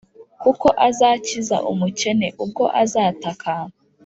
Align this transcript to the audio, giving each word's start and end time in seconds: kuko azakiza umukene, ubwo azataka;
kuko 0.41 0.67
azakiza 0.87 1.57
umukene, 1.71 2.27
ubwo 2.43 2.63
azataka; 2.81 3.51